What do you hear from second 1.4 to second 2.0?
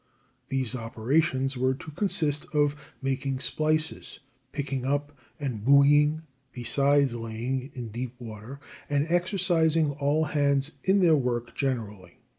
were to